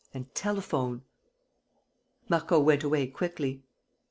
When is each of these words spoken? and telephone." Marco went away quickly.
and 0.15 0.33
telephone." 0.33 1.03
Marco 2.27 2.59
went 2.59 2.83
away 2.83 3.05
quickly. 3.05 3.61